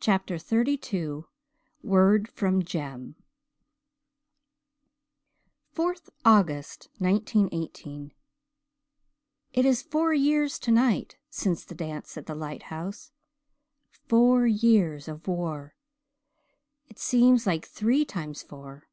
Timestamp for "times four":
18.04-18.90